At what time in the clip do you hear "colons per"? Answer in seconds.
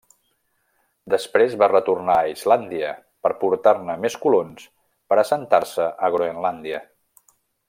4.27-5.23